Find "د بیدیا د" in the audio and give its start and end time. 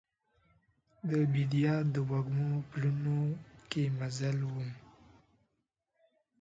1.09-1.95